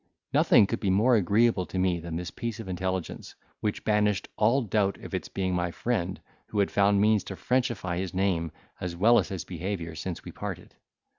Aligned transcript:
Nothing 0.33 0.65
could 0.65 0.79
be 0.79 0.89
more 0.89 1.15
agreeable 1.15 1.67
to 1.67 1.77
me 1.77 1.99
than 1.99 2.15
this 2.15 2.31
piece 2.31 2.59
of 2.59 2.67
intelligence, 2.67 3.35
which 3.59 3.83
banished 3.83 4.29
all 4.35 4.63
doubt 4.63 4.97
of 4.97 5.13
its 5.13 5.27
being 5.27 5.53
my 5.53 5.69
friend, 5.69 6.19
who 6.47 6.57
had 6.57 6.71
found 6.71 6.99
means 6.99 7.23
to 7.25 7.35
frenchify 7.35 7.99
his 7.99 8.11
name 8.11 8.51
as 8.79 8.95
well 8.95 9.19
as 9.19 9.29
his 9.29 9.45
behaviour 9.45 9.93
since 9.93 10.23
we 10.25 10.31
parted. 10.31 10.73